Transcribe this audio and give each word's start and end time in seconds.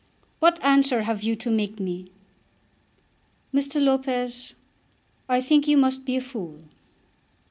"What 0.39 0.57
answer 0.63 1.03
have 1.03 1.21
you 1.21 1.35
to 1.35 1.51
make 1.51 1.79
me?" 1.79 2.11
"Mr. 3.53 3.79
Lopez, 3.79 4.55
I 5.29 5.41
think 5.41 5.67
you 5.67 5.77
must 5.77 6.05
be 6.05 6.15
a 6.15 6.21
fool." 6.21 6.63